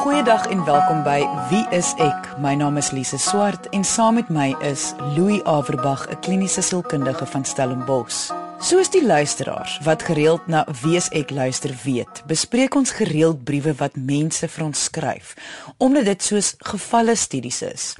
[0.00, 1.18] Goeiedag en welkom by
[1.50, 2.30] Wie is ek?
[2.40, 7.26] My naam is Lise Swart en saam met my is Louis Averbag, 'n kliniese sielkundige
[7.26, 8.32] van Stellenbosch.
[8.58, 13.74] Soos die luisteraars wat gereeld na Wie is ek luister weet, bespreek ons gereeld briewe
[13.74, 15.34] wat mense vir ons skryf,
[15.76, 17.94] omdat dit soos gevalle studies is.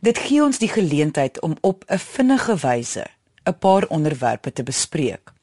[0.00, 3.06] Dit gee ons die geleentheid om op 'n vinnige wyse
[3.46, 5.33] 'n paar onderwerpe te bespreek.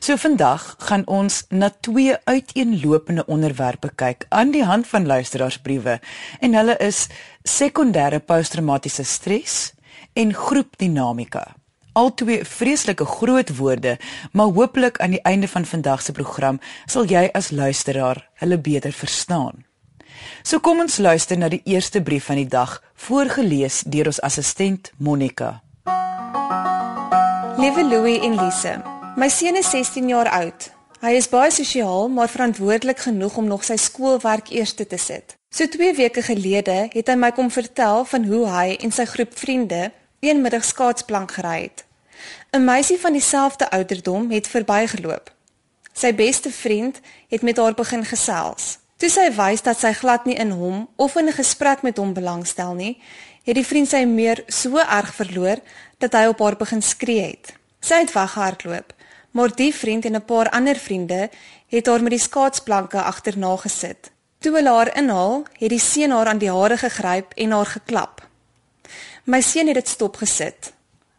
[0.00, 5.98] So vandag gaan ons na twee uiteenlopende onderwerpe kyk aan die hand van luisteraarsbriewe
[6.40, 7.06] en hulle is
[7.44, 9.72] sekondêre posttraumatiese stres
[10.12, 11.44] en groepdinamika.
[11.92, 13.96] Albei vreeslike groot woorde,
[14.32, 18.92] maar hopelik aan die einde van vandag se program sal jy as luisteraar hulle beter
[18.92, 19.64] verstaan.
[20.42, 24.92] So kom ons luister na die eerste brief van die dag, voorgeles deur ons assistent
[24.96, 25.60] Monica.
[27.58, 28.78] Liewe Louis en Lise,
[29.18, 30.68] My seun is 16 jaar oud.
[31.02, 35.34] Hy is baie sosiaal, maar verantwoordelik genoeg om nog sy skoolwerk eers te sit.
[35.50, 39.32] So 2 weke gelede het hy my kom vertel van hoe hy en sy groep
[39.34, 39.88] vriende
[40.22, 41.82] een middag skaatsplank gery het.
[42.54, 45.32] 'n Meisie van dieselfde ouderdom het verbygeloop.
[45.92, 48.78] Sy beste vriend het met haar begin gesels.
[48.96, 52.14] Toe sy wys dat sy glad nie in hom of in 'n gesprek met hom
[52.14, 53.02] belangstel nie,
[53.42, 55.58] het die vriend sy meer so erg verloor
[55.98, 57.54] dat hy op haar begin skree het.
[57.80, 58.94] Sy het weggehardloop
[59.38, 61.30] maar die vriend en 'n paar ander vriende
[61.66, 64.10] het haar met die skaatsplanke agterna gesit.
[64.38, 68.28] Toe hulle haar inhaal, het die seun haar aan die hare gegryp en haar geklap.
[69.24, 70.72] My seun het dit stop gesit.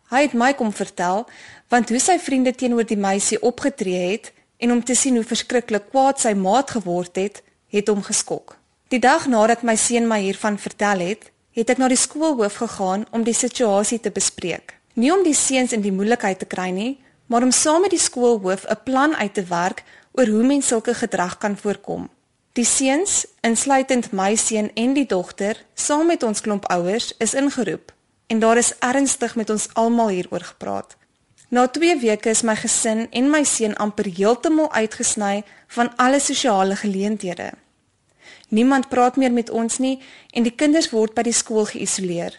[0.10, 1.28] Hy het my kom vertel
[1.68, 5.90] want hoe sy vriende teenoor die meisie opgetree het en om te sien hoe verskriklik
[5.90, 8.58] kwaad sy maat geword het, het hom geskok.
[8.88, 13.06] Die dag nadat my seun my hiervan vertel het, het ek na die skoolhoof gegaan
[13.12, 14.74] om die situasie te bespreek.
[14.94, 16.98] Nie om die seuns in die moeilikheid te kry nie,
[17.30, 20.94] maar om saam met die skoolhoof 'n plan uit te werk oor hoe mens sulke
[20.94, 22.10] gedrag kan voorkom.
[22.54, 27.94] Die seuns, insluitend my seun en die dogter, saam met ons klomp ouers is ingeroep
[28.28, 30.98] en daar is ernstig met ons almal hieroor gepraat.
[31.50, 36.76] Na 2 weke is my gesin en my seun amper heeltemal uitgesny van alle sosiale
[36.76, 37.52] geleenthede.
[38.50, 40.02] Niemand praat meer met ons nie
[40.32, 42.38] en die kinders word by die skool geïsoleer.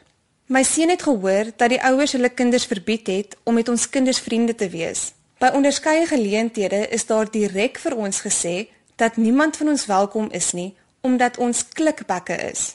[0.51, 4.19] My seun het gehoor dat die ouers hulle kinders verbied het om met ons kinders
[4.19, 5.13] vriende te wees.
[5.39, 8.67] By onderskeie geleenthede is daar direk vir ons gesê
[8.99, 12.75] dat niemand van ons welkom is nie omdat ons klikbekke is.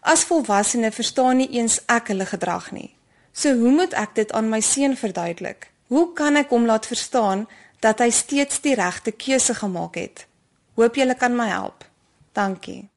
[0.00, 2.90] As volwassene verstaan nie eens ek hulle gedrag nie.
[3.32, 5.70] So hoe moet ek dit aan my seun verduidelik?
[5.86, 7.46] Hoe kan ek hom laat verstaan
[7.78, 10.26] dat hy steeds die regte keuse gemaak het?
[10.74, 11.86] Hoop julle kan my help.
[12.34, 12.90] Dankie.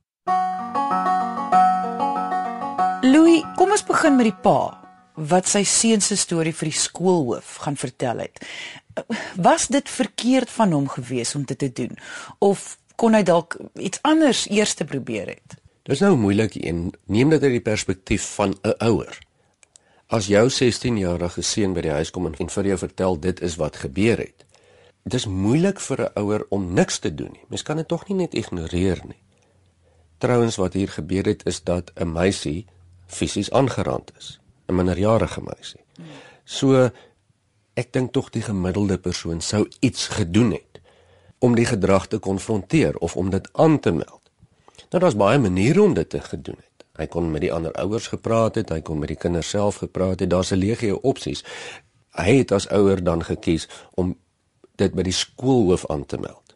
[3.05, 4.81] Louis, kom ons begin met die pa
[5.29, 8.41] wat sy seun se storie vir die skoolhoof gaan vertel het.
[9.37, 11.93] Was dit verkeerd van hom gewees om dit te doen
[12.43, 12.63] of
[12.97, 15.57] kon hy dalk iets anders eers probeer het?
[15.85, 19.19] Dis nou moeilik en neem dit uit die perspektief van 'n ouer.
[20.09, 23.75] As jou 16-jarige seun by die huis kom en vir jou vertel dit is wat
[23.75, 24.45] gebeur het.
[25.03, 27.45] Dit is moeilik vir 'n ouer om niks te doen nie.
[27.49, 29.21] Mens kan dit tog nie net ignoreer nie.
[30.17, 32.65] Trouwens wat hier gebeur het is dat 'n meisie
[33.07, 35.83] fisies aangerand is, 'n minderjarige meisie.
[36.43, 36.89] So
[37.73, 40.81] ek dink tog die gemiddelde persoon sou iets gedoen het
[41.39, 44.21] om die gedrag te konfronteer of om dit aan te meld.
[44.89, 46.85] Nou daar's baie maniere om dit te gedoen het.
[46.95, 50.19] Hy kon met die ander ouers gepraat het, hy kon met die kinders self gepraat
[50.19, 50.29] het.
[50.29, 51.43] Daar's 'n legio opsies.
[52.11, 54.17] Hy het as ouer dan gekies om
[54.75, 56.55] dit by die skoolhoof aan te meld.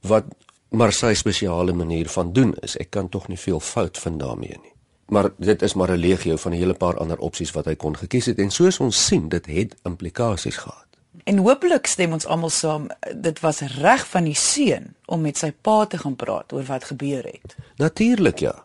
[0.00, 0.24] Wat
[0.68, 4.58] maar sy spesiale manier van doen is, ek kan tog nie veel fout vind daarmee
[4.62, 4.77] nie
[5.08, 7.96] maar dit is maar 'n legio van 'n hele paar ander opsies wat hy kon
[7.96, 10.86] gekies het en soos ons sien dit het implikasies gehad.
[11.24, 12.86] En hopelik stem ons almal saam
[13.16, 16.84] dit was reg van die seun om met sy pa te gaan praat oor wat
[16.84, 17.56] gebeur het.
[17.76, 18.64] Natuurlik ja.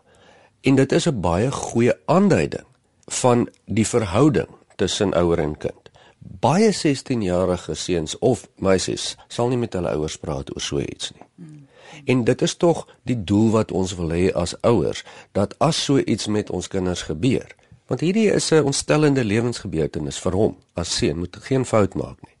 [0.60, 2.64] En dit is 'n baie goeie aanduiding
[3.04, 5.90] van die verhouding tussen ouer en kind.
[6.18, 11.22] Baie 16-jarige seuns of meisies sal nie met hulle ouers praat oor so iets nie.
[11.36, 11.66] Hmm.
[12.04, 15.98] En dit is tog die doel wat ons wil hê as ouers dat as so
[15.98, 21.18] iets met ons kinders gebeur, want hierdie is 'n ontstellende lewensgebeurtenis vir hom as seun
[21.18, 22.36] moet geen fout maak nie.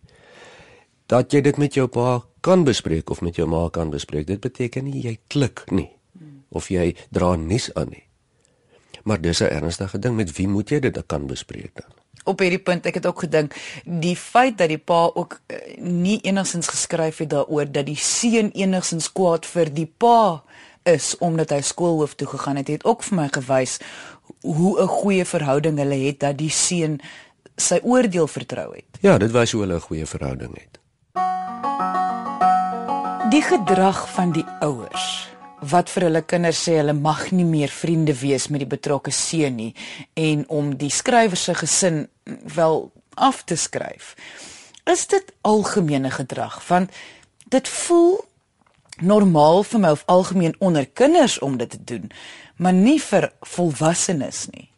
[1.06, 4.40] Dat jy dit met jou pa kan bespreek of met jou ma kan bespreek, dit
[4.40, 5.90] beteken nie jy klik nie
[6.48, 8.04] of jy dra nuus aan nie.
[9.04, 12.03] Maar dis 'n ernstige ding met wie moet jy dit kan bespreek dan?
[12.24, 13.54] Op hierdie punt ek het ook gedink
[13.84, 18.50] die feit dat die pa ook uh, nie enigsins geskryf het daaroor dat die seun
[18.52, 20.42] enigsins kwaad vir die pa
[20.84, 23.78] is omdat hy skoolhoof toe gegaan het het ook vir my gewys
[24.40, 27.00] hoe 'n goeie verhouding hulle het dat die seun
[27.56, 28.84] sy oordeel vertrou het.
[29.00, 30.80] Ja dit wys hoe hulle 'n goeie verhouding het.
[33.30, 35.33] Die gedrag van die ouers
[35.70, 39.56] wat vir hulle kinders sê hulle mag nie meer vriende wees met die betrokke seun
[39.56, 39.72] nie
[40.14, 42.06] en om die skrywer se gesin
[42.56, 44.14] wel af te skryf.
[44.90, 46.60] Is dit algemene gedrag?
[46.68, 46.90] Want
[47.48, 48.24] dit voel
[49.00, 52.10] normaal vir my of algemeen onder kinders om dit te doen,
[52.56, 54.68] maar nie vir volwassenes nie.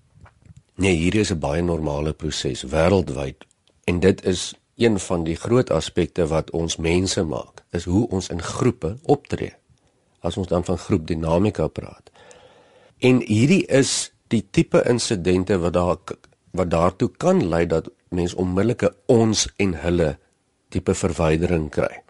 [0.77, 3.44] Nee, hier is 'n baie normale proses wêreldwyd
[3.85, 8.29] en dit is een van die groot aspekte wat ons mense maak, is hoe ons
[8.29, 9.55] in groepe optree.
[10.26, 12.11] As ons dan van groepdinamika praat.
[12.99, 16.17] En hierdie is die tipe insidente wat daar
[16.56, 20.17] wat daartoe kan lei dat mens onmiddellike ons en hulle
[20.73, 22.02] tipe verwydering kry.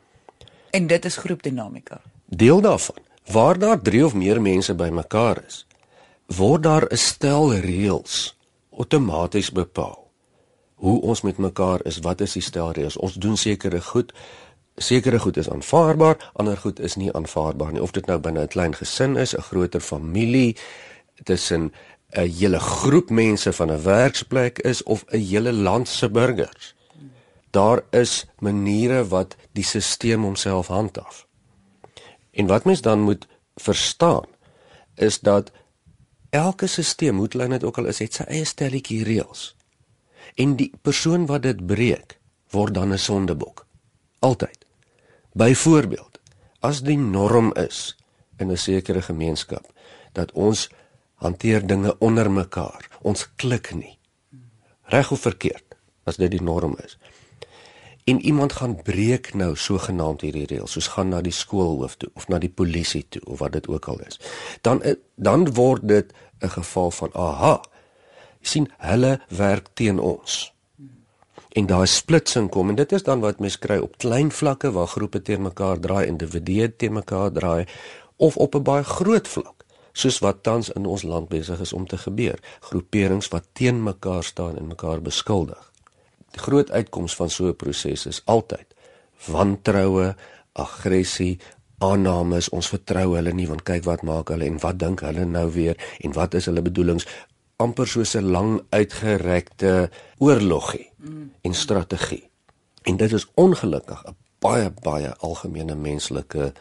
[0.70, 2.00] En dit is groepdinamika.
[2.26, 3.02] Deel daarvan,
[3.32, 5.66] waar daar 3 of meer mense bymekaar is,
[6.26, 8.36] word daar 'n stel reëls
[8.70, 10.10] outomaties bepaal.
[10.74, 12.96] Hoe ons met mekaar is, wat is die stel reëls?
[12.96, 14.12] Ons doen sekere goed.
[14.76, 17.82] Sekere goed is aanvaarbaar, ander goed is nie aanvaarbaar nie.
[17.82, 20.56] Of dit nou binne 'n klein gesin is, 'n groter familie,
[21.24, 21.72] tussen
[22.12, 26.76] 'n hele groep mense van 'n werksplek is of 'n hele land se burgers
[27.56, 31.26] daar is maniere wat die stelsel homself handhaaf.
[32.30, 34.26] En wat mens dan moet verstaan
[34.94, 35.52] is dat
[36.30, 39.54] elke stelsel, hoe klein dit ook al is, het sy eie stelletjie reëls.
[40.34, 42.18] En die persoon wat dit breek,
[42.52, 43.66] word dan 'n sondebok.
[44.18, 44.65] Altyd.
[45.36, 46.20] Byvoorbeeld,
[46.64, 47.96] as die norm is
[48.40, 49.72] in 'n sekere gemeenskap
[50.12, 50.68] dat ons
[51.14, 53.98] hanteer dinge onder mekaar, ons klik nie.
[54.82, 56.98] Reg of verkeerd, as dit die norm is
[58.06, 62.28] en iemand gaan breek nou sogenaamd hierdie reël, soos gaan na die skoolhoof toe of
[62.30, 64.20] na die polisie toe of wat dit ook al is.
[64.62, 67.60] Dan eh, dan word dit 'n geval van aha.
[68.40, 70.54] Jy sien, hulle werk teen ons.
[71.56, 74.90] En daai splitsing kom en dit is dan wat mens kry op klein vlakke waar
[74.92, 77.64] groepe teen mekaar draai, individue teen mekaar draai
[78.16, 81.86] of op 'n baie groot vlak soos wat tans in ons land besig is om
[81.86, 85.72] te gebeur, groeperings wat teen mekaar staan en mekaar beskuldig.
[86.30, 88.66] Die groot uitkoms van so 'n proses is altyd
[89.26, 90.14] wantroue,
[90.52, 91.38] aggressie,
[91.78, 95.50] aannames, ons vertrou hulle nie want kyk wat maak hulle en wat dink hulle nou
[95.52, 97.06] weer en wat is hulle bedoelings
[97.56, 100.90] amper soos 'n lang uitgerekte oorlogie
[101.42, 102.30] en strategie.
[102.82, 106.52] En dit is ongelukkig 'n baie baie algemene menslike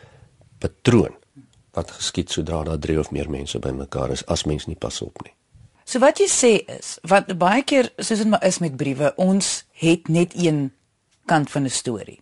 [0.57, 1.15] patroon
[1.73, 5.23] wat geskied sodra daar drie of meer mense bymekaar is as mens nie pas op
[5.23, 5.33] nie.
[5.85, 9.65] So wat jy sê is, wat baie keer soos dit maar is met briewe, ons
[9.71, 10.71] het net een
[11.25, 12.21] kant van 'n storie.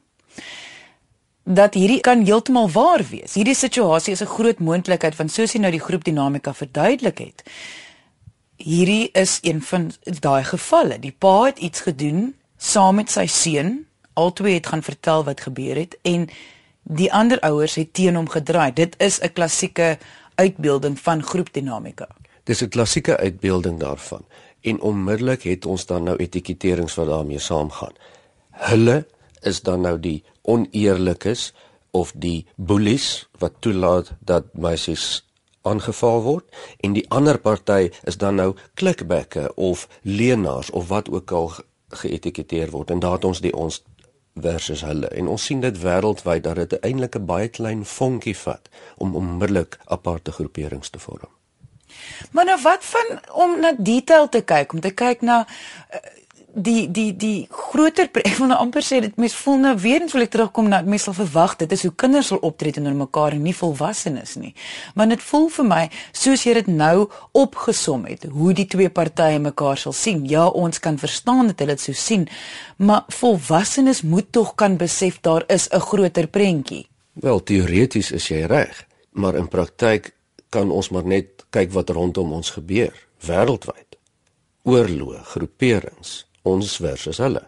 [1.44, 3.34] Dat hierdie kan heeltemal waar wees.
[3.34, 7.44] Hierdie situasie is 'n groot moontlikheid van soos jy nou die groepdinamika verduidelik het.
[8.64, 9.92] Hierdie is een van
[10.24, 10.96] daai gevalle.
[11.00, 13.82] Die pa het iets gedoen saam met sy seun.
[14.16, 16.30] Albei het gaan vertel wat gebeur het en
[16.84, 18.72] die ander ouers het teen hom gedraai.
[18.74, 19.98] Dit is 'n klassieke
[20.36, 22.08] uitbeelding van groepdinamika.
[22.44, 24.24] Dis 'n klassieke uitbeelding daarvan
[24.62, 27.94] en onmiddellik het ons dan nou etiketerings wat daarmee saamgaan.
[28.52, 29.06] Hulle
[29.42, 31.54] is dan nou die oneerlikes
[31.92, 35.26] of die bullies wat toelaat dat meisies
[35.64, 41.32] aangeval word en die ander party is dan nou klikbekke of leenaars of wat ook
[41.32, 41.52] al
[42.04, 43.84] geetiketeer word en daar het ons die ons
[44.34, 48.70] versus hulle en ons sien dit wêreldwyd dat dit eintlik 'n baie klein vonkie vat
[48.98, 51.30] om onmiddellik aparte groeperings te vorm.
[52.32, 55.98] Maar nou wat van om na detail te kyk, om te kyk na uh,
[56.54, 60.14] die die die groter ek wil nou amper sê dit mens voel nou weer eens
[60.14, 63.34] wil ek terugkom na mens sal verwag dit is hoe kinders sal optree teenoor mekaar
[63.34, 64.54] en nie volwassenes nie.
[64.94, 65.82] Maar dit voel vir my
[66.12, 70.26] soos jy dit nou opgesom het hoe die twee partye mekaar sal sien.
[70.30, 72.28] Ja, ons kan verstaan dat hulle dit so sien,
[72.78, 76.88] maar volwassenes moet tog kan besef daar is 'n groter prentjie.
[77.14, 80.14] Wel teoreties is jy reg, maar in praktyk
[80.50, 82.94] kan ons maar net kyk wat rondom ons gebeur
[83.26, 83.98] wêreldwyd.
[84.64, 87.42] Oorloë, groeperings, ons versus hulle.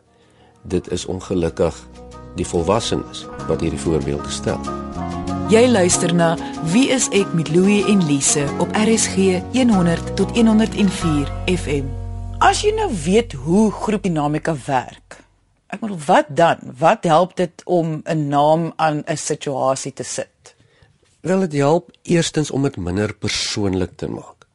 [0.63, 1.75] Dit is ongelukkig
[2.35, 4.59] die volwassenes wat hierdie voorbeelde stel.
[5.51, 6.33] Jy luister na
[6.73, 11.91] Wie is ek met Louie en Lise op RSG 100 tot 104 FM.
[12.41, 15.19] As jy nou weet hoe groepdinamika werk.
[15.69, 16.73] Ek bedoel wat dan?
[16.79, 20.55] Wat help dit om 'n naam aan 'n situasie te sit?
[21.21, 24.45] Wel dit help eerstens om dit minder persoonlik te maak.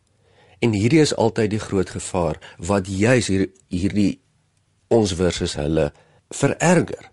[0.59, 4.21] En hierdie is altyd die groot gevaar wat juis hier hierdie
[4.91, 5.91] ons versus hulle
[6.35, 7.11] vererger.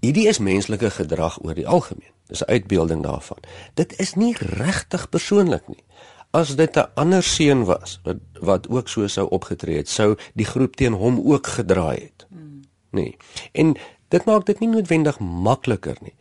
[0.00, 2.12] Hierdie is menslike gedrag oor die algemeen.
[2.30, 3.38] Dis 'n uitbeelding daarvan.
[3.74, 5.84] Dit is nie regtig persoonlik nie.
[6.30, 10.46] As dit 'n ander seun was wat wat ook so sou opgetree het, sou die
[10.46, 12.26] groep teen hom ook gedraai het.
[12.28, 12.60] Hmm.
[12.90, 13.16] Nee.
[13.52, 13.76] En
[14.08, 16.14] dit maak dit nie noodwendig makliker nie.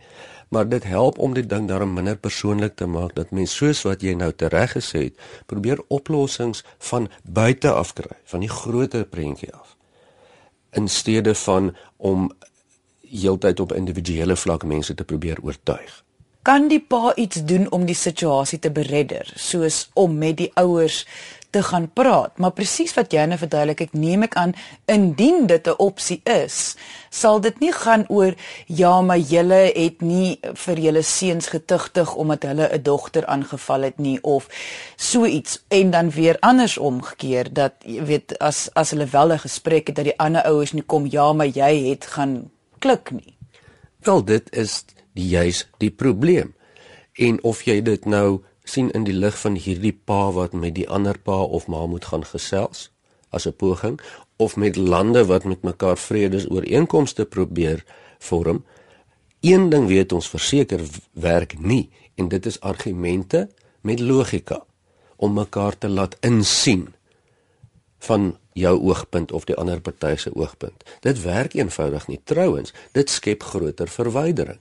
[0.50, 4.02] maar dit help om dit ding daarom minder persoonlik te maak dat mens soos wat
[4.02, 9.54] jy nou tereg gesê het, probeer oplossings van buite af kry, van die groter prentjie
[9.54, 9.78] af.
[10.72, 12.32] In steede van om
[13.10, 16.04] heeltyd op individuele vlak mense te probeer oortuig.
[16.42, 21.06] Kan die pa iets doen om die situasie te beredder, soos om met die ouers
[21.50, 22.38] te gaan praat.
[22.38, 24.54] Maar presies wat jy nou verduidelik, ek neem ek aan
[24.86, 26.76] indien dit 'n opsie is,
[27.10, 32.44] sal dit nie gaan oor ja, maar julle het nie vir julle seuns getugtig omdat
[32.44, 34.48] hulle 'n dogter aangeval het nie of
[34.96, 39.40] so iets en dan weer andersom gekeer dat jy weet as as hulle wel 'n
[39.40, 43.38] gesprek het dat die ander ouers nie kom ja, maar jy het gaan klik nie.
[44.00, 46.54] Wel dit is die juis die probleem.
[47.14, 50.88] En of jy dit nou sien in die lig van hierdie pa wat met die
[50.90, 52.90] ander pa of ma moet gaan gesels
[53.30, 54.00] as 'n poging
[54.38, 57.84] of met lande wat met mekaar vredesooreenkomste probeer
[58.20, 58.66] vorm.
[59.42, 60.82] Een ding weet ons verseker
[61.14, 63.50] werk nie en dit is argumente
[63.82, 64.64] met logika
[65.16, 66.88] om mekaar te laat insien
[68.00, 70.84] van jou oogpunt of die ander party se oogpunt.
[71.04, 72.20] Dit werk eenvoudig nie.
[72.24, 74.60] Trouwens, dit skep groter verwydering.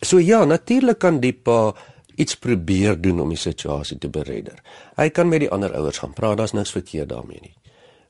[0.00, 1.74] So ja, natuurlik kan die pa
[2.18, 4.58] iets probeer doen om die situasie te beredder.
[4.98, 7.54] Hy kan met die ander ouers gaan praat, daar's niks verkeerd daarmee nie.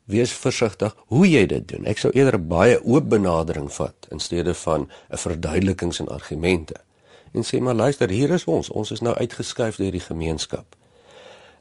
[0.09, 1.85] Wees versigtig hoe jy dit doen.
[1.85, 6.75] Ek sou eerder 'n baie oop benadering vat in steede van 'n verduidelikings en argumente.
[7.33, 8.71] En sê maar luister, hier is ons.
[8.71, 10.77] Ons is nou uitgeskuif deur die gemeenskap.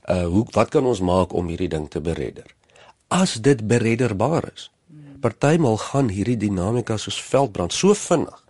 [0.09, 2.55] Uh hoe wat kan ons maak om hierdie ding te beredder?
[3.07, 4.71] As dit beredderbaar is.
[5.19, 8.43] Partymal gaan hierdie dinamika soos veldbrand so vinnig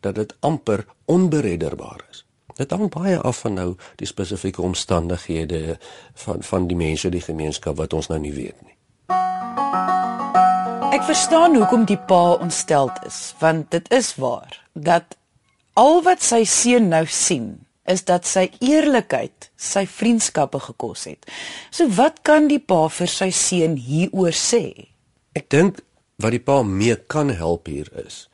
[0.00, 2.24] dat dit amper onberedderbaar is.
[2.54, 5.78] Dit hang baie af van nou die spesifieke omstandighede
[6.24, 8.76] van van die mense die gemeenskap wat ons nou nie weet nie.
[10.94, 15.16] Ek verstaan hoekom die pa ontsteld is, want dit is waar dat
[15.74, 17.48] al wat sy seun nou sien
[17.90, 21.26] is dat sy eerlikheid sy vriendskappe gekos het.
[21.74, 24.94] So wat kan die pa vir sy seun hieroor sê?
[25.34, 25.82] Ek dink
[26.22, 28.28] wat die pa mee kan help hier is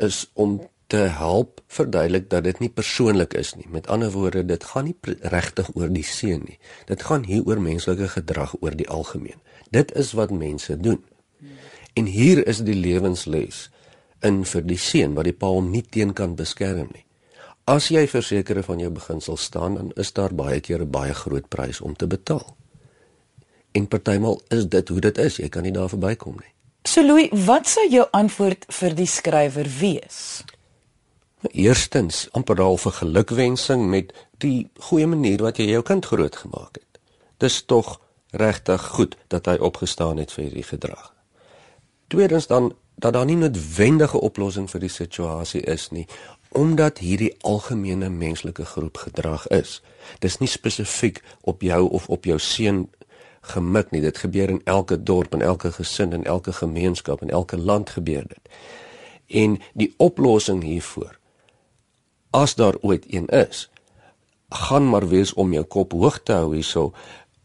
[0.00, 0.56] is om
[0.90, 3.68] te help verduidelik dat dit nie persoonlik is nie.
[3.70, 4.96] Met ander woorde, dit gaan nie
[5.32, 6.58] regtig oor die seun nie.
[6.90, 9.38] Dit gaan hier oor menslike gedrag oor die algemeen.
[9.70, 11.04] Dit is wat mense doen.
[11.94, 13.68] En hier is die lewensles
[14.26, 17.06] in vir die seun wat die pa hom nie teen kan beskerm nie.
[17.70, 21.48] As jy versekerde van jou beginsel staan, dan is daar baie keer 'n baie groot
[21.48, 22.56] prys om te betaal.
[23.72, 25.36] En partymal is dit hoe dit is.
[25.36, 26.52] Jy kan nie daar verbykom nie.
[26.84, 30.42] So Louis, wat sou jou antwoord vir die skrywer wees?
[31.48, 34.12] Eerstens, amper al vir gelukwensing met
[34.44, 36.98] die goeie manier wat jy jou kind grootgemaak het.
[37.40, 37.96] Dis tog
[38.36, 41.14] regtig goed dat hy opgestaan het vir hierdie gedrag.
[42.12, 46.04] Tweedens dan dat daar nie noodwendige oplossing vir die situasie is nie,
[46.52, 49.78] omdat hierdie algemene menslike groep gedrag is.
[50.20, 52.90] Dis nie spesifiek op jou of op jou seun
[53.40, 54.02] gemik nie.
[54.04, 58.28] Dit gebeur in elke dorp en elke gesin en elke gemeenskap en elke land gebeur
[58.28, 58.52] dit.
[59.26, 61.19] En die oplossing hiervoor
[62.30, 63.70] as daar ooit een is,
[64.48, 66.92] gaan maar wees om jou kop hoog te hou hierso,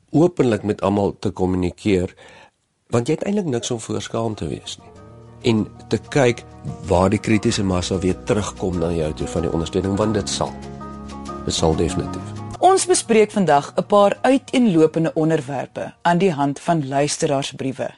[0.09, 2.15] openlik met almal te kommunikeer,
[2.93, 4.93] want jy het eintlik niks om voor skaam te wees nie.
[5.45, 6.41] En te kyk
[6.89, 10.53] waar die kritiese massa weer terugkom na jou toe van die ondersteuning want dit sal.
[11.45, 12.44] Dit sal definitief.
[12.59, 17.89] Ons bespreek vandag 'n paar uiteenlopende onderwerpe aan die hand van luisteraarsbriewe.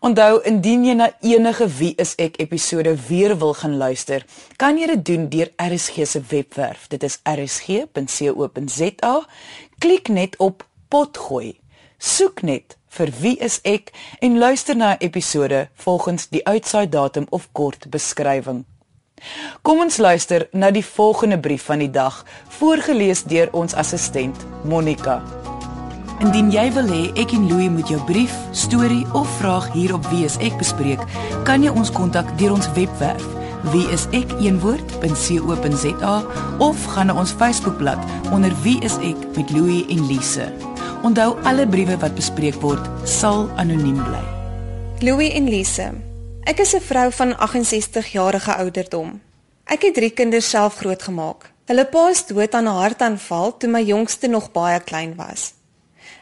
[0.00, 4.24] Onthou, indien jy na enige Wie is ek episode weer wil gaan luister,
[4.56, 6.88] kan jy dit doen deur RSG se webwerf.
[6.88, 9.26] Dit is rsg.co.za.
[9.78, 11.60] Klik net op potgooi.
[11.98, 17.48] Soek net vir Wie is ek en luister na episode volgens die uitsaai datum of
[17.52, 18.64] kort beskrywing.
[19.62, 22.24] Kom ons luister na die volgende brief van die dag,
[22.58, 25.22] voorgeles deur ons assistent Monica.
[26.22, 30.06] Indien jy wil hê ek en Louie moet jou brief, storie of vraag hier op
[30.10, 31.00] Wie is ek bespreek,
[31.46, 33.26] kan jy ons kontak deur ons webwerf
[33.70, 34.52] wieisek.co.za
[36.58, 37.98] of gaan na ons Facebookblad
[38.34, 40.52] onder Wie is ek met Louie en Lise.
[41.06, 44.24] Onthou alle briewe wat bespreek word, sal anoniem bly.
[45.02, 46.11] Louie en Lise
[46.42, 49.20] Ek is 'n vrou van 68 jarige ouderdom.
[49.64, 51.52] Ek het 3 kinders self grootgemaak.
[51.64, 55.52] Hulle pa is dood aan 'n hartaanval toe my jongste nog baie klein was.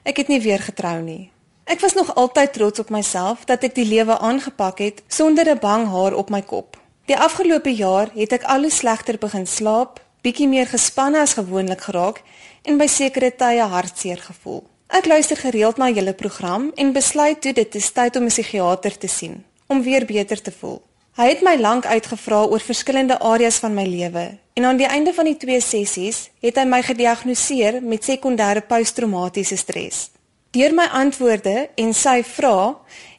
[0.02, 1.30] Ek het nie weer getrou nie.
[1.64, 5.58] Ek was nog altyd trots op myself dat ek die lewe aangepak het sonder 'n
[5.58, 6.76] bang haar op my kop.
[7.04, 11.80] Die afgelope jaar het ek al hoe slegter begin slaap, bietjie meer gespanne as gewoonlik
[11.80, 12.22] geraak
[12.62, 14.64] en by sekere tye hartseer gevoel.
[14.86, 18.98] Ek luister gereeld na julle program en besluit toe dit is tyd om 'n psigiater
[18.98, 20.80] te sien om weer beter te voel.
[21.14, 24.24] Hy het my lank uitgevra oor verskillende areas van my lewe
[24.58, 29.58] en aan die einde van die twee sessies het hy my gediagnoseer met sekondêre posttraumatiese
[29.60, 30.08] stres.
[30.50, 32.72] Deur my antwoorde en sy vrae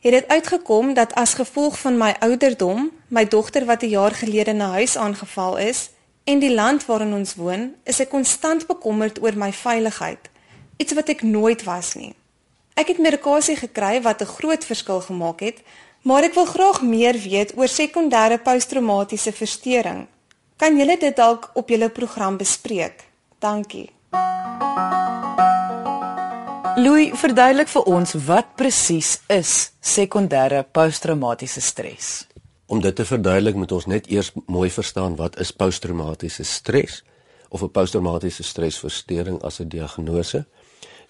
[0.03, 4.53] het dit uitgekom dat as gevolg van my ouderdom, my dogter wat 'n jaar gelede
[4.53, 5.89] na huis aangeval is
[6.23, 10.29] en die land waarin ons woon, is ek konstant bekommerd oor my veiligheid,
[10.77, 12.13] iets wat ek nooit was nie.
[12.73, 15.57] Ek het medikasie gekry wat 'n groot verskil gemaak het,
[16.01, 20.07] maar ek wil graag meer weet oor sekondêre posttraumatiese verstoring.
[20.57, 23.05] Kan julle dit dalk op julle program bespreek?
[23.39, 23.89] Dankie.
[26.81, 32.27] Louis, verduidelik vir ons wat presies is sekondêre posttraumatiese stres.
[32.71, 37.01] Om dit te verduidelik moet ons net eers mooi verstaan wat is posttraumatiese stres
[37.49, 40.45] of 'n posttraumatiese stresversteuring as 'n diagnose.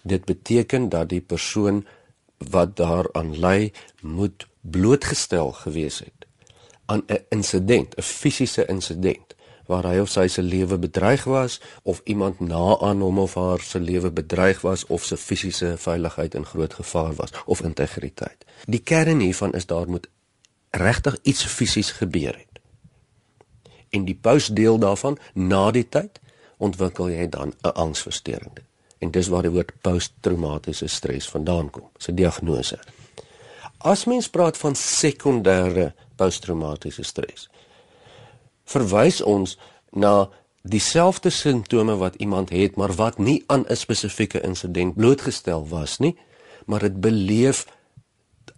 [0.04, 1.86] Dit beteken dat die persoon
[2.38, 3.72] wat daaraan ly
[4.02, 6.28] moet blootgestel gewees het
[6.86, 12.02] aan 'n insident, 'n fisiese insident waar hy of sy se lewe bedreig was of
[12.04, 16.46] iemand na aan hom of haar se lewe bedreig was of se fisiese veiligheid in
[16.46, 18.46] groot gevaar was of integriteit.
[18.66, 20.10] Die kern hiervan is daar moet
[20.72, 22.60] regtig iets fisies gebeur het.
[23.90, 26.20] En die postdeel daarvan na die tyd
[26.58, 28.58] ontwikkel jy dan 'n angsversteuring.
[28.98, 31.90] En dis waar die woord posttraumatiese stres vandaan kom.
[32.08, 32.80] 'n diagnose.
[33.84, 37.50] As mens praat van sekondêre posttraumatiese stres,
[38.70, 39.58] verwys ons
[39.90, 40.30] na
[40.62, 46.18] dieselfde simptome wat iemand het, maar wat nie aan 'n spesifieke insident blootgestel was nie,
[46.66, 47.66] maar dit beleef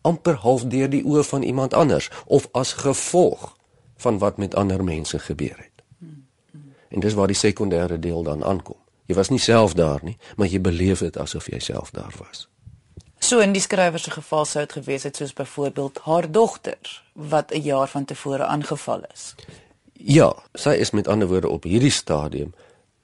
[0.02, 3.58] amper half deur die oë van iemand anders of as gevolg
[3.96, 5.84] van wat met ander mense gebeur het.
[6.90, 8.78] En dis waar die sekondêre deel dan aankom.
[9.06, 12.53] Jy was nie self daar nie, maar jy beleef dit asof jy self daar was.
[13.34, 17.52] So in die skrywer se geval sou dit gewees het soos byvoorbeeld haar dogter wat
[17.52, 19.36] 'n jaar van tevore aangeval is.
[19.94, 22.54] Ja, sy is met ander woorde op hierdie stadium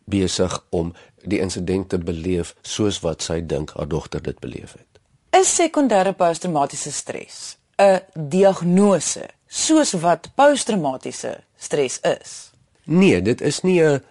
[0.06, 0.94] besig om
[1.24, 5.00] die insident te beleef soos wat sy dink haar dogter dit beleef het.
[5.42, 12.52] Is sekondêre posttraumatiese stres 'n diagnose soos wat posttraumatiese stres is?
[12.84, 14.04] Nee, dit is nie 'n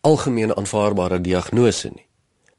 [0.00, 2.07] algemene aanvaarbare diagnose nie.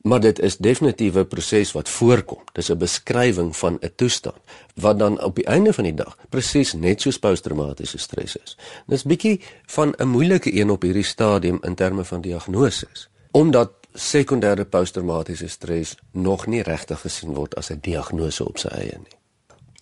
[0.02, 2.44] Maar dit is definitief 'n proses wat voorkom.
[2.54, 4.38] Dis 'n beskrywing van 'n toestand
[4.76, 8.58] wat dan op die einde van die dag presies net soos posttraumatiese stres is.
[8.88, 12.88] Dis bietjie van 'n moeilike een op hierdie stadium in terme van diagnose.
[13.32, 18.98] Omdat sekondêre posttraumatiese stres nog nie regtig gesien word as 'n diagnose op sy eie
[18.98, 19.18] nie.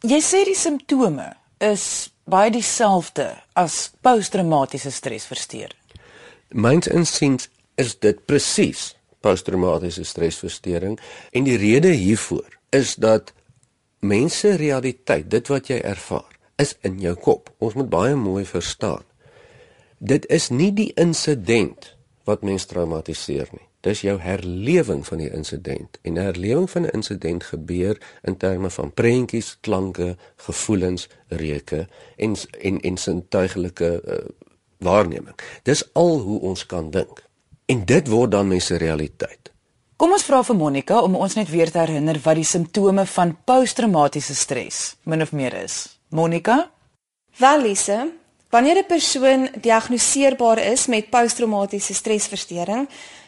[0.02, 5.82] Jy sê die simptome is baie dieselfde as posttraumatiese stresversteuring.
[6.50, 11.00] Myns insiens is dit presies posttraumatiese stresversteuring
[11.32, 13.34] en die rede hiervoor is dat
[14.00, 17.52] mense realiteit, dit wat jy ervaar, is in jou kop.
[17.58, 19.06] Ons moet baie mooi verstaan.
[19.98, 21.94] Dit is nie die insident
[22.30, 23.66] wat mens traumatiseer nie.
[23.86, 26.00] Dis jou herlewing van die insident.
[26.02, 32.36] En 'n herlewing van 'n insident gebeur in terme van prentjies, klanke, gevoelens, reuke en
[32.62, 34.14] en en sintuiglike uh,
[34.78, 35.36] waarneming.
[35.64, 37.27] Dis al hoe ons kan dink.
[37.68, 39.50] En dit word dan mense realiteit.
[40.00, 43.34] Kom ons vra vir Monica om ons net weer te herinner wat die simptome van
[43.50, 45.76] posttraumatiese stres min of meer is.
[46.16, 46.70] Monica?
[47.42, 48.14] Wel, Lise,
[48.56, 52.88] wanneer 'n persoon diagnoseerbaar is met posttraumatiese stresversteuring,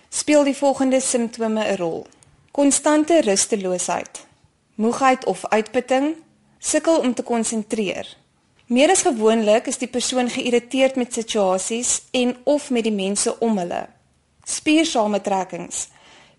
[0.10, 2.08] speel die volgende simptome 'n rol:
[2.52, 4.26] konstante rusteloosheid,
[4.76, 6.16] moegheid of uitputting,
[6.60, 8.18] sukkel om te konsentreer.
[8.66, 13.58] Meer as gewoonlik is die persoon geïrriteerd met situasies en of met die mense om
[13.58, 13.99] hulle.
[14.50, 15.88] Spiersamentrekkings.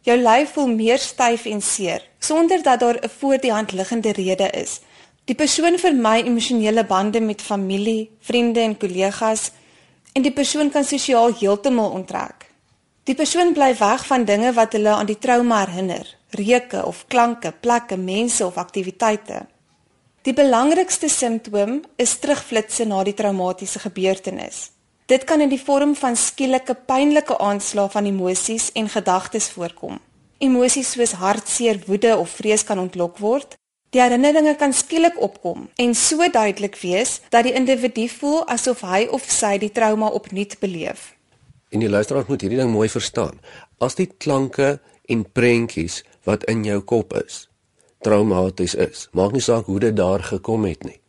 [0.03, 4.13] Jou lyf voel meer styf en seer sonder dat daar 'n voor die hand liggende
[4.13, 4.81] rede is.
[5.25, 9.51] Die persoon vermy emosionele bande met familie, vriende en kollegas
[10.13, 12.51] en die persoon kan sosiaal heeltemal onttrek.
[13.05, 17.53] Die persoon bly weg van dinge wat hulle aan die trauma herinner, reuke of klanke,
[17.61, 19.47] plekke, mense of aktiwiteite.
[20.23, 24.71] Die belangrikste simptoom is terugflitsse na die traumatiese gebeurtenis.
[25.11, 29.97] Dit kan in die vorm van skielike pynlike aanslae van emosies en gedagtes voorkom.
[30.39, 33.57] Emosies soos hartseer, woede of vrees kan ontlok word.
[33.91, 39.09] Die herinneringe kan skielik opkom en so duidelik wees dat die individu voel asof hy
[39.11, 41.17] of sy die trauma opnuut beleef.
[41.75, 43.43] En die luisteraar moet hierdie ding mooi verstaan.
[43.83, 44.77] As die klanke
[45.11, 47.49] en prentjies wat in jou kop is
[48.01, 51.00] traumaties is, maak nie saak hoe dit daar gekom het nie.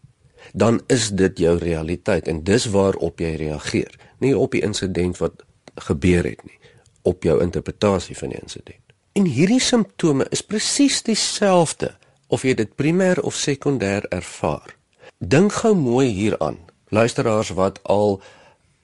[0.53, 5.43] Dan is dit jou realiteit en dis waarop jy reageer, nie op die insident wat
[5.75, 6.59] gebeur het nie,
[7.01, 8.83] op jou interpretasie van die insident.
[9.13, 11.95] En hierdie simptome is presies dieselfde
[12.27, 14.75] of jy dit primêr of sekondêr ervaar.
[15.17, 16.57] Dink gou mooi hieraan
[16.91, 18.21] luisteraars wat al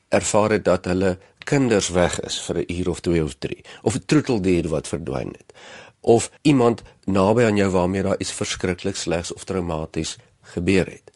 [0.10, 3.96] ervaar het dat hulle kinders weg is vir 'n uur of 2 of 3 of
[3.96, 5.54] 'n troeteldier wat verdwyn het
[6.08, 11.07] of iemand naby aan jou waarmee daar iets verskriklik slegs of traumaties gebeur het.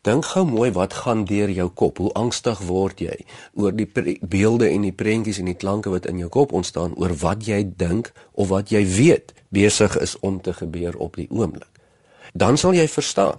[0.00, 1.98] Dink gou mooi wat gaan deur jou kop.
[2.00, 3.18] Hoe angstig word jy
[3.52, 3.88] oor die
[4.22, 7.60] beelde en die prentjies en die klanke wat in jou kop ontstaan oor wat jy
[7.76, 11.68] dink of wat jy weet besig is om te gebeur op die oomblik.
[12.32, 13.36] Dan sal jy verstaan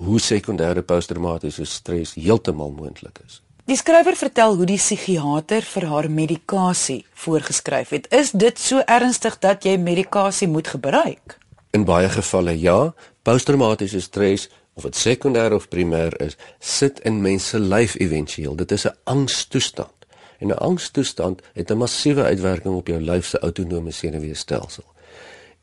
[0.00, 3.42] hoe sekondêre posttraumatiese stres heeltemal moontlik is.
[3.66, 8.08] Die skrywer vertel hoe die psigiater vir haar medikasie voorgeskryf het.
[8.14, 11.36] Is dit so ernstig dat jy medikasie moet gebruik?
[11.74, 14.48] In baie gevalle ja, posttraumatiese stres
[14.80, 18.56] of dit sekondêr of primêr is, sit in mense se lyf éventueel.
[18.56, 19.98] Dit is 'n angstoestand.
[20.38, 24.84] En 'n angstoestand het 'n massiewe uitwerking op jou lyf se autonome senuweestelsel.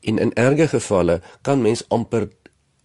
[0.00, 2.28] En in erge gevalle kan mens amper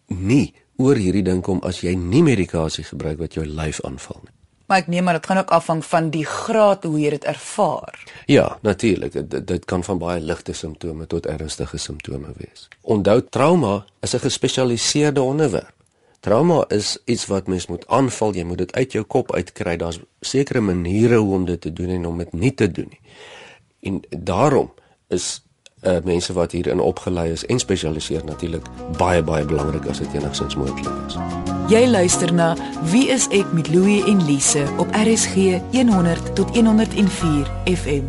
[0.07, 4.33] nie oor hierdie ding kom as jy nie medikasie gebruik wat jou lyf aanval nie.
[4.65, 7.99] Maar ek neem maar dit gaan ook afhang van die graad hoe jy dit ervaar.
[8.25, 9.13] Ja, natuurlik.
[9.29, 12.67] Dit, dit kan van baie ligte simptome tot ernstige simptome wees.
[12.81, 15.82] Onthou trauma is 'n gespesialiseerde onderwerp.
[16.23, 19.73] Trauma is iets wat mens moet aanval, jy moet dit uit jou kop uitkry.
[19.75, 23.01] Daar's sekere maniere hoe om dit te doen en om dit nie te doen nie.
[23.89, 24.69] En daarom
[25.11, 25.43] is
[25.81, 30.55] uh, mense wat hierin opgelei is en spesialiseer natuurlik baie baie belangrik as dit enigstens
[30.55, 31.17] moontlik is.
[31.67, 32.53] Jy luister na
[32.93, 38.07] Wie is ek met Louie en Lise op RSG 100 tot 104 FM.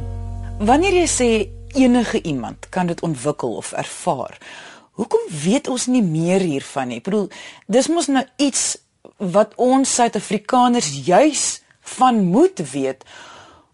[0.62, 1.30] Wanneer jy sê
[1.74, 4.38] enige iemand kan dit ontwikkel of ervaar,
[4.98, 7.02] hoekom weet ons nie meer hiervan nie?
[7.02, 7.28] Ek bedoel,
[7.66, 8.74] dis mos nou iets
[9.18, 11.44] wat ons Suid-Afrikaners juis
[11.98, 13.04] van moet weet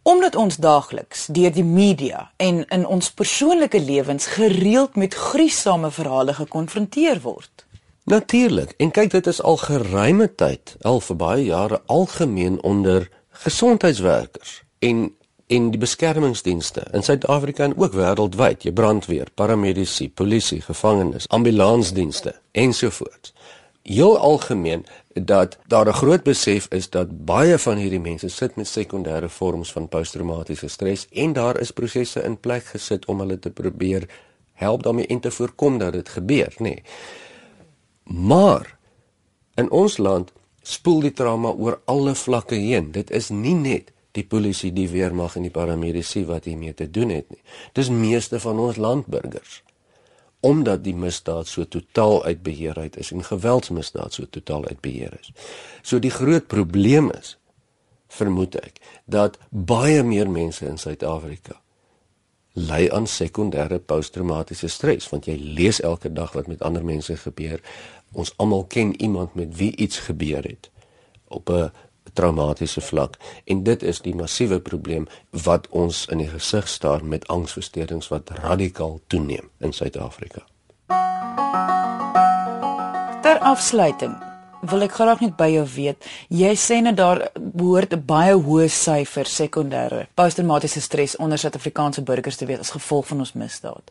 [0.02, 6.34] Omdat ons daagliks deur die media en in ons persoonlike lewens gereeld met gruisame verhale
[6.34, 7.66] gekonfronteer word.
[8.04, 8.72] Natuurlik.
[8.78, 13.10] En kyk, dit is al geruime tyd, al vir baie jare algemeen onder
[13.44, 15.10] gesondheidswerkers en
[15.50, 23.34] en die beskermingsdienste in Suid-Afrika en ook wêreldwyd, jy brandweer, paramedici, polisie, gevangenes, ambulansdienste ensovoorts
[23.82, 28.68] heel algemeen dat daar 'n groot besef is dat baie van hierdie mense sit met
[28.68, 33.50] sekondêre vorms van posttraumatiese stres en daar is prosesse in plek gesit om hulle te
[33.50, 34.08] probeer
[34.52, 36.62] help daarmee en te voorkom dat dit gebeur, nê.
[36.62, 36.82] Nee.
[38.04, 38.78] Maar
[39.54, 40.32] in ons land
[40.62, 42.92] spoel die trauma oor alle vlakke heen.
[42.92, 47.12] Dit is nie net die polisie, die weermag en die paramedici wat hiermee te doen
[47.14, 47.42] het nie.
[47.72, 49.62] Dis meeste van ons landburgers
[50.40, 55.12] omdat die misdaad so totaal uit beheer uit is en geweldsmisdaad so totaal uit beheer
[55.20, 55.32] is.
[55.82, 57.34] So die groot probleem is
[58.08, 61.60] vermoed ek dat baie meer mense in Suid-Afrika
[62.58, 67.60] ly aan sekondêre posttraumatiese stres want jy lees elke dag wat met ander mense gebeur.
[68.12, 70.70] Ons almal ken iemand met wie iets gebeur het
[71.28, 71.70] op 'n
[72.20, 75.08] traumatiese vlak en dit is die massiewe probleem
[75.46, 80.44] wat ons in die gesig staar met angsversteurings wat radikaal toeneem in Suid-Afrika.
[83.24, 84.16] Ter afsluiting
[84.70, 88.68] wil ek graag net by jou weet, jy sê net daar behoort 'n baie hoë
[88.68, 93.90] syfer sekondêre posttraumatiese stres onder Suid-Afrikaanse burgers te wees as gevolg van ons misdaad.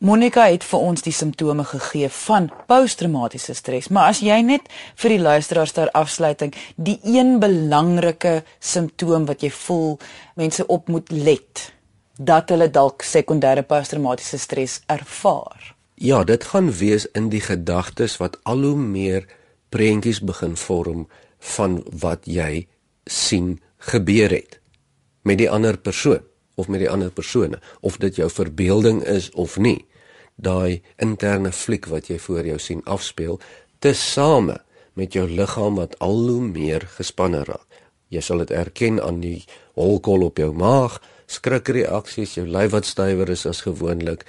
[0.00, 5.12] Monica het vir ons die simptome gegee van posttraumatiese stres, maar as jy net vir
[5.12, 9.98] die luisteraars ter afsluiting die een belangrike simptoom wat jy voel
[10.40, 11.66] mense op moet let
[12.16, 15.74] dat hulle dalk sekondêre posttraumatiese stres ervaar.
[16.00, 19.28] Ja, dit gaan wees in die gedagtes wat al hoe meer
[19.68, 21.04] prentjies begin vorm
[21.56, 22.64] van wat jy
[23.04, 23.58] sien
[23.92, 24.62] gebeur het
[25.28, 26.24] met die ander persoon
[26.56, 29.84] of met die ander persone of dit jou verbeelding is of nie
[30.42, 33.40] daai interne fliek wat jy voor jou sien afspeel
[33.80, 34.60] tesame
[34.98, 37.66] met jou liggaam wat al hoe meer gespanne raak.
[38.10, 39.44] Jy sal dit erken aan die
[39.78, 40.98] holkol op jou maag,
[41.30, 44.26] skrikreaksies, jou lyf wat stywer is as gewoonlik,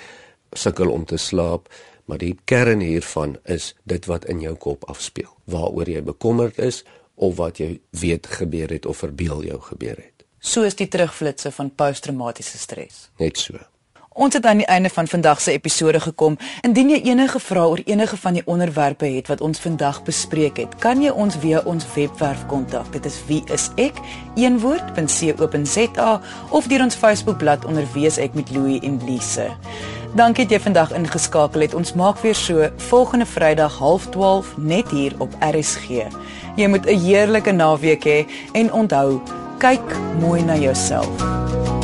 [0.53, 1.67] sukkel om te slaap,
[2.05, 6.83] maar die kern hiervan is dit wat in jou kop afspeel, waaroor jy bekommerd is
[7.15, 10.25] of wat jy weet gebeur het of verbeel jou gebeur het.
[10.41, 13.07] So is die terugflitsse van posttraumatiese stres.
[13.21, 13.57] Net so.
[14.13, 16.37] Ons het aan die einde van vandag se episode gekom.
[16.61, 20.73] Indien jy enige vrae oor enige van die onderwerpe het wat ons vandag bespreek het,
[20.83, 22.91] kan jy ons via ons webwerf kontak.
[22.91, 24.01] Dit is wieisek
[24.35, 26.09] een woord.co.za
[26.49, 29.47] of deur ons Facebookblad onder wieisek met Louie en Lise.
[30.15, 31.73] Dankie dat jy vandag ingeskakel het.
[31.73, 36.03] Ons maak weer so volgende Vrydag 12:30 net hier op RSG.
[36.55, 39.21] Jy moet 'n heerlike naweek hê he, en onthou,
[39.57, 41.80] kyk mooi na jouself.